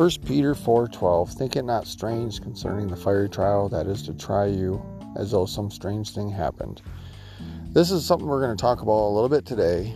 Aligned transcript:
1 0.00 0.08
Peter 0.24 0.54
4:12 0.54 1.34
Think 1.34 1.56
it 1.56 1.62
not 1.62 1.86
strange 1.86 2.40
concerning 2.40 2.88
the 2.88 2.96
fiery 2.96 3.28
trial 3.28 3.68
that 3.68 3.86
is 3.86 4.02
to 4.04 4.14
try 4.14 4.46
you 4.46 4.80
as 5.14 5.32
though 5.32 5.44
some 5.44 5.70
strange 5.70 6.14
thing 6.14 6.30
happened. 6.30 6.80
This 7.74 7.90
is 7.90 8.06
something 8.06 8.26
we're 8.26 8.40
going 8.40 8.56
to 8.56 8.60
talk 8.62 8.80
about 8.80 9.08
a 9.08 9.12
little 9.12 9.28
bit 9.28 9.44
today. 9.44 9.94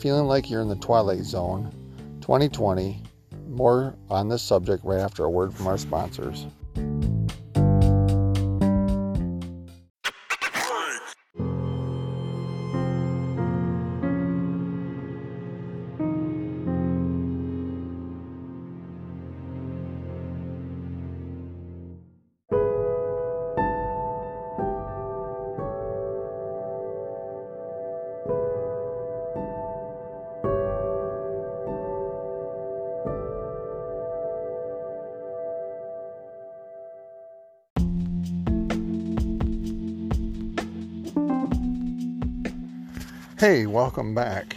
Feeling 0.00 0.26
like 0.26 0.50
you're 0.50 0.60
in 0.60 0.68
the 0.68 0.74
twilight 0.74 1.22
zone 1.22 1.70
2020. 2.20 3.00
More 3.48 3.94
on 4.10 4.28
this 4.28 4.42
subject 4.42 4.84
right 4.84 4.98
after 4.98 5.22
a 5.22 5.30
word 5.30 5.54
from 5.54 5.68
our 5.68 5.78
sponsors. 5.78 6.48
Hey, 43.46 43.66
welcome 43.66 44.14
back. 44.14 44.56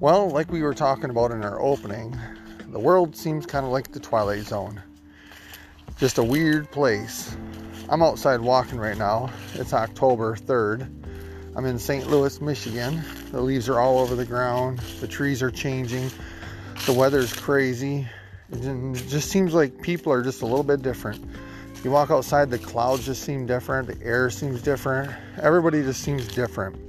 Well, 0.00 0.28
like 0.28 0.52
we 0.52 0.60
were 0.60 0.74
talking 0.74 1.08
about 1.08 1.30
in 1.30 1.42
our 1.42 1.62
opening, 1.62 2.14
the 2.68 2.78
world 2.78 3.16
seems 3.16 3.46
kind 3.46 3.64
of 3.64 3.72
like 3.72 3.90
the 3.90 3.98
Twilight 3.98 4.42
Zone. 4.42 4.82
Just 5.96 6.18
a 6.18 6.22
weird 6.22 6.70
place. 6.70 7.34
I'm 7.88 8.02
outside 8.02 8.42
walking 8.42 8.76
right 8.76 8.98
now. 8.98 9.30
It's 9.54 9.72
October 9.72 10.36
3rd. 10.36 10.82
I'm 11.56 11.64
in 11.64 11.78
St. 11.78 12.06
Louis, 12.06 12.38
Michigan. 12.42 13.02
The 13.32 13.40
leaves 13.40 13.66
are 13.66 13.80
all 13.80 13.98
over 13.98 14.14
the 14.14 14.26
ground, 14.26 14.80
the 15.00 15.08
trees 15.08 15.42
are 15.42 15.50
changing, 15.50 16.10
the 16.84 16.92
weather's 16.92 17.32
crazy. 17.32 18.06
It 18.52 18.92
just 19.08 19.30
seems 19.30 19.54
like 19.54 19.80
people 19.80 20.12
are 20.12 20.22
just 20.22 20.42
a 20.42 20.46
little 20.46 20.64
bit 20.64 20.82
different. 20.82 21.24
You 21.82 21.92
walk 21.92 22.10
outside, 22.10 22.50
the 22.50 22.58
clouds 22.58 23.06
just 23.06 23.22
seem 23.22 23.46
different, 23.46 23.88
the 23.88 24.04
air 24.04 24.28
seems 24.28 24.60
different, 24.60 25.10
everybody 25.40 25.80
just 25.80 26.02
seems 26.02 26.28
different 26.28 26.85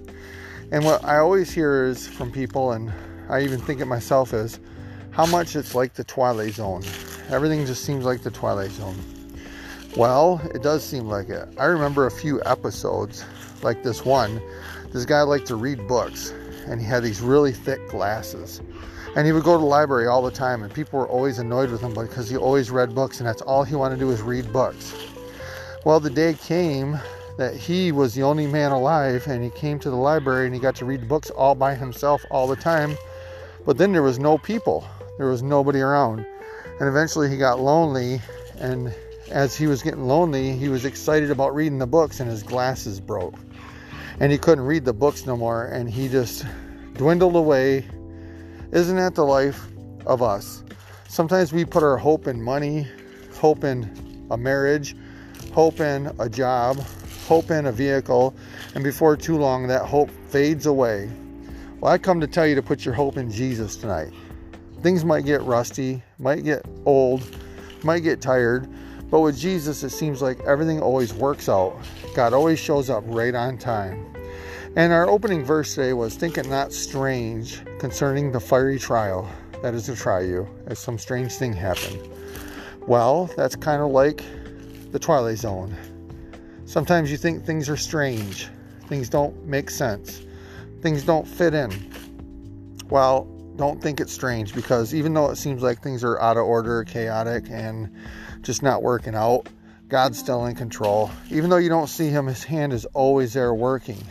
and 0.72 0.84
what 0.84 1.04
I 1.04 1.18
always 1.18 1.52
hear 1.52 1.86
is 1.86 2.08
from 2.08 2.32
people, 2.32 2.72
and 2.72 2.92
I 3.30 3.42
even 3.42 3.60
think 3.60 3.80
it 3.80 3.86
myself, 3.86 4.34
is 4.34 4.60
how 5.12 5.26
much 5.26 5.56
it's 5.56 5.74
like 5.74 5.94
the 5.94 6.04
Twilight 6.04 6.54
Zone. 6.54 6.84
Everything 7.30 7.66
just 7.66 7.84
seems 7.84 8.06
like 8.06 8.22
the 8.22 8.32
Twilight 8.32 8.72
Zone. 8.72 8.98
Well, 9.96 10.42
it 10.54 10.62
does 10.62 10.84
seem 10.84 11.08
like 11.08 11.30
it. 11.30 11.48
I 11.58 11.66
remember 11.66 12.06
a 12.06 12.12
few 12.12 12.42
episodes 12.44 13.26
like 13.64 13.82
this 13.84 14.06
one. 14.06 14.42
This 14.92 15.06
guy 15.06 15.22
liked 15.22 15.48
to 15.48 15.56
read 15.56 15.88
books, 15.88 16.34
and 16.68 16.80
he 16.80 16.86
had 16.86 17.04
these 17.04 17.22
really 17.22 17.52
thick 17.52 17.88
glasses. 17.90 18.62
And 19.16 19.26
he 19.26 19.32
would 19.32 19.44
go 19.44 19.54
to 19.54 19.60
the 19.60 19.66
library 19.66 20.08
all 20.08 20.22
the 20.22 20.32
time, 20.32 20.64
and 20.64 20.74
people 20.74 21.00
were 21.00 21.08
always 21.08 21.40
annoyed 21.40 21.72
with 21.72 21.82
him 21.82 21.94
because 21.94 22.30
he 22.30 22.38
always 22.38 22.70
read 22.70 22.94
books, 22.94 23.20
and 23.20 23.28
that's 23.28 23.42
all 23.42 23.64
he 23.64 23.76
wanted 23.76 23.96
to 23.96 24.02
do 24.02 24.08
was 24.08 24.22
read 24.22 24.52
books. 24.54 24.94
Well, 25.86 26.00
the 26.00 26.10
day 26.10 26.34
came 26.34 27.00
that 27.38 27.56
he 27.56 27.92
was 27.92 28.16
the 28.16 28.24
only 28.24 28.48
man 28.48 28.72
alive 28.72 29.28
and 29.28 29.44
he 29.44 29.52
came 29.52 29.80
to 29.80 29.90
the 29.90 29.96
library 29.96 30.48
and 30.48 30.56
he 30.56 30.60
got 30.60 30.76
to 30.76 30.86
read 30.86 31.08
books 31.08 31.30
all 31.30 31.54
by 31.54 31.76
himself 31.76 32.26
all 32.32 32.48
the 32.48 32.56
time. 32.56 32.98
But 33.66 33.78
then 33.78 33.92
there 33.92 34.02
was 34.02 34.18
no 34.18 34.38
people, 34.40 34.88
there 35.18 35.28
was 35.28 35.44
nobody 35.44 35.80
around. 35.80 36.26
And 36.80 36.90
eventually 36.90 37.30
he 37.30 37.38
got 37.38 37.60
lonely. 37.60 38.22
And 38.60 38.94
as 39.30 39.56
he 39.56 39.68
was 39.68 39.84
getting 39.84 40.08
lonely, 40.08 40.54
he 40.54 40.68
was 40.68 40.84
excited 40.84 41.30
about 41.30 41.54
reading 41.54 41.78
the 41.78 41.88
books 41.88 42.20
and 42.20 42.30
his 42.30 42.42
glasses 42.42 43.00
broke. 43.00 43.36
And 44.20 44.32
he 44.32 44.40
couldn't 44.40 44.66
read 44.66 44.84
the 44.84 44.94
books 44.94 45.28
no 45.28 45.38
more 45.38 45.66
and 45.66 45.88
he 45.88 46.08
just 46.08 46.44
dwindled 46.94 47.36
away. 47.36 47.86
Isn't 48.72 48.96
that 48.96 49.14
the 49.14 49.26
life 49.26 49.68
of 50.08 50.24
us? 50.24 50.64
Sometimes 51.08 51.54
we 51.54 51.66
put 51.66 51.84
our 51.84 51.98
hope 51.98 52.28
in 52.28 52.42
money, 52.42 52.88
hope 53.36 53.64
in 53.64 54.28
a 54.32 54.38
marriage, 54.38 54.96
hope 55.54 55.80
in 55.80 56.12
a 56.20 56.28
job, 56.28 56.84
hope 57.28 57.52
in 57.52 57.66
a 57.66 57.72
vehicle, 57.72 58.34
and 58.74 58.84
before 58.84 59.18
too 59.18 59.38
long, 59.38 59.68
that 59.68 59.86
hope 59.86 60.10
fades 60.30 60.66
away. 60.66 61.12
Well, 61.82 61.92
I 61.92 61.98
come 61.98 62.22
to 62.22 62.28
tell 62.28 62.48
you 62.48 62.56
to 62.56 62.62
put 62.62 62.86
your 62.86 62.94
hope 62.94 63.18
in 63.18 63.30
Jesus 63.30 63.76
tonight. 63.76 64.14
Things 64.82 65.04
might 65.04 65.26
get 65.26 65.42
rusty, 65.44 66.02
might 66.20 66.44
get 66.46 66.66
old, 66.86 67.24
might 67.84 68.00
get 68.00 68.22
tired, 68.22 68.70
but 69.12 69.20
with 69.20 69.38
Jesus, 69.38 69.84
it 69.84 69.90
seems 69.90 70.22
like 70.22 70.40
everything 70.42 70.82
always 70.82 71.14
works 71.14 71.50
out. 71.50 71.78
God 72.16 72.34
always 72.34 72.60
shows 72.60 72.90
up 72.90 73.04
right 73.06 73.36
on 73.36 73.58
time. 73.58 74.06
And 74.78 74.94
our 74.94 75.10
opening 75.10 75.44
verse 75.44 75.76
today 75.76 75.94
was 75.94 76.16
Think 76.16 76.38
it 76.38 76.48
not 76.48 76.72
strange 76.72 77.62
concerning 77.80 78.32
the 78.32 78.40
fiery 78.40 78.80
trial 78.80 79.30
that 79.62 79.74
is 79.74 79.86
to 79.88 79.96
try 79.96 80.22
you, 80.22 80.48
as 80.68 80.80
some 80.80 80.98
strange 80.98 81.34
thing 81.34 81.52
happened. 81.52 82.00
Well, 82.86 83.30
that's 83.36 83.56
kind 83.56 83.82
of 83.82 83.92
like 83.92 84.24
the 84.92 85.00
Twilight 85.00 85.40
Zone. 85.40 85.76
Sometimes 86.68 87.10
you 87.10 87.16
think 87.16 87.46
things 87.46 87.70
are 87.70 87.78
strange, 87.78 88.50
things 88.88 89.08
don't 89.08 89.46
make 89.46 89.70
sense, 89.70 90.22
things 90.82 91.02
don't 91.02 91.26
fit 91.26 91.54
in. 91.54 91.72
Well, 92.90 93.24
don't 93.56 93.82
think 93.82 94.02
it's 94.02 94.12
strange 94.12 94.54
because 94.54 94.94
even 94.94 95.14
though 95.14 95.30
it 95.30 95.38
seems 95.38 95.64
like 95.64 95.82
things 95.82 96.04
are 96.04 96.20
out 96.20 96.36
of 96.36 96.44
order, 96.44 96.84
chaotic, 96.84 97.46
and 97.50 97.90
just 98.42 98.64
not 98.64 98.84
working 98.84 99.16
out, 99.16 99.48
God's 99.88 100.20
still 100.20 100.46
in 100.46 100.56
control. 100.56 101.10
Even 101.30 101.50
though 101.50 101.56
you 101.56 101.70
don't 101.70 101.88
see 101.88 102.10
Him, 102.10 102.28
His 102.28 102.44
hand 102.44 102.74
is 102.74 102.84
always 102.88 103.32
there 103.32 103.54
working. 103.54 104.04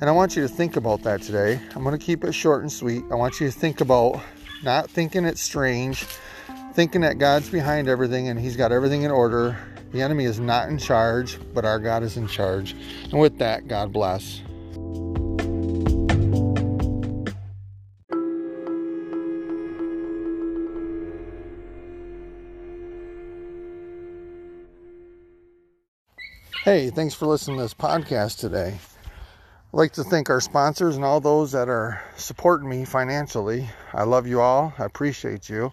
And 0.00 0.08
I 0.08 0.12
want 0.12 0.36
you 0.36 0.42
to 0.42 0.48
think 0.48 0.76
about 0.76 1.02
that 1.02 1.22
today. 1.22 1.60
I'm 1.74 1.82
going 1.82 1.98
to 1.98 2.04
keep 2.04 2.22
it 2.22 2.30
short 2.32 2.62
and 2.62 2.70
sweet. 2.70 3.02
I 3.10 3.16
want 3.16 3.40
you 3.40 3.50
to 3.50 3.52
think 3.52 3.80
about 3.80 4.22
not 4.62 4.88
thinking 4.88 5.24
it's 5.24 5.40
strange, 5.40 6.04
thinking 6.74 7.00
that 7.00 7.18
God's 7.18 7.50
behind 7.50 7.88
everything 7.88 8.28
and 8.28 8.38
He's 8.38 8.56
got 8.56 8.70
everything 8.70 9.02
in 9.02 9.10
order, 9.10 9.58
the 9.92 10.02
enemy 10.02 10.24
is 10.24 10.38
not 10.38 10.68
in 10.68 10.78
charge, 10.78 11.38
but 11.54 11.64
our 11.64 11.78
God 11.78 12.02
is 12.02 12.16
in 12.16 12.28
charge. 12.28 12.74
And 13.10 13.18
with 13.18 13.38
that, 13.38 13.68
God 13.68 13.92
bless. 13.92 14.42
Hey, 26.64 26.90
thanks 26.90 27.14
for 27.14 27.24
listening 27.24 27.56
to 27.56 27.62
this 27.62 27.72
podcast 27.72 28.40
today. 28.40 28.76
I'd 28.76 29.76
like 29.76 29.92
to 29.92 30.04
thank 30.04 30.28
our 30.28 30.42
sponsors 30.42 30.96
and 30.96 31.04
all 31.04 31.18
those 31.18 31.52
that 31.52 31.70
are 31.70 32.02
supporting 32.16 32.68
me 32.68 32.84
financially. 32.84 33.70
I 33.94 34.02
love 34.02 34.26
you 34.26 34.42
all. 34.42 34.74
I 34.78 34.84
appreciate 34.84 35.48
you. 35.48 35.72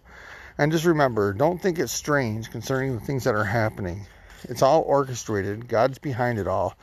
And 0.57 0.71
just 0.71 0.85
remember, 0.85 1.33
don't 1.33 1.61
think 1.61 1.79
it's 1.79 1.91
strange 1.91 2.49
concerning 2.49 2.93
the 2.93 3.05
things 3.05 3.25
that 3.25 3.35
are 3.35 3.43
happening. 3.43 4.07
It's 4.43 4.61
all 4.61 4.83
orchestrated. 4.83 5.67
God's 5.67 5.97
behind 5.97 6.39
it 6.39 6.47
all. 6.47 6.75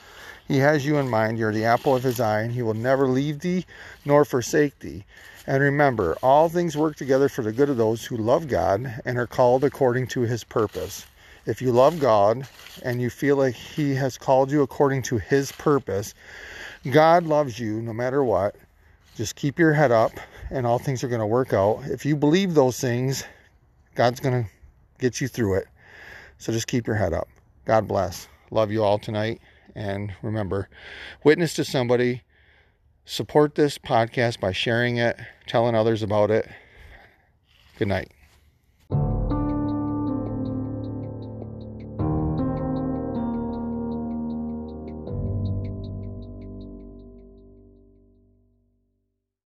He 0.47 0.59
has 0.59 0.85
you 0.85 0.99
in 0.99 1.09
mind. 1.09 1.39
You're 1.39 1.53
the 1.53 1.65
apple 1.65 1.97
of 1.97 2.03
his 2.03 2.21
eye, 2.21 2.43
and 2.43 2.53
he 2.53 2.63
will 2.63 2.75
never 2.75 3.07
leave 3.07 3.41
thee 3.41 3.65
nor 4.05 4.25
forsake 4.25 4.79
thee. 4.81 5.05
And 5.47 5.63
remember, 5.63 6.17
all 6.23 6.49
things 6.49 6.77
work 6.77 6.97
together 6.97 7.29
for 7.29 7.43
the 7.43 7.53
good 7.53 7.71
of 7.71 7.77
those 7.77 8.05
who 8.05 8.17
love 8.17 8.49
God 8.49 9.01
and 9.05 9.19
are 9.19 9.27
called 9.27 9.65
according 9.65 10.09
to 10.09 10.21
his 10.21 10.45
purpose. 10.45 11.07
If 11.47 11.63
you 11.63 11.73
love 11.73 11.99
God 11.99 12.47
and 12.83 13.01
you 13.01 13.11
feel 13.11 13.37
like 13.37 13.55
he 13.55 13.95
has 13.95 14.19
called 14.19 14.53
you 14.53 14.63
according 14.63 15.03
to 15.05 15.19
his 15.19 15.51
purpose, 15.51 16.15
God 16.91 17.25
loves 17.25 17.59
you 17.59 17.81
no 17.81 17.93
matter 17.93 18.23
what. 18.23 18.55
Just 19.17 19.35
keep 19.35 19.59
your 19.59 19.73
head 19.73 19.91
up 19.91 20.13
and 20.51 20.67
all 20.67 20.79
things 20.79 21.03
are 21.03 21.09
going 21.09 21.21
to 21.21 21.27
work 21.27 21.53
out. 21.53 21.83
If 21.87 22.07
you 22.07 22.15
believe 22.15 22.55
those 22.55 22.79
things, 22.79 23.25
God's 23.95 24.21
going 24.21 24.45
to 24.45 24.51
get 24.99 25.21
you 25.21 25.29
through 25.29 25.59
it. 25.59 25.67
So 26.39 26.53
just 26.53 26.67
keep 26.67 26.87
your 26.87 26.97
head 26.97 27.13
up. 27.13 27.29
God 27.65 27.87
bless. 27.87 28.29
Love 28.51 28.71
you 28.71 28.83
all 28.83 28.99
tonight. 28.99 29.41
And 29.75 30.15
remember, 30.23 30.69
witness 31.25 31.55
to 31.55 31.65
somebody. 31.65 32.23
Support 33.05 33.57
this 33.57 33.79
podcast 33.79 34.39
by 34.39 34.53
sharing 34.53 34.97
it, 34.97 35.19
telling 35.47 35.75
others 35.75 36.03
about 36.03 36.31
it. 36.31 36.49
Good 37.79 37.89
night. 37.89 38.13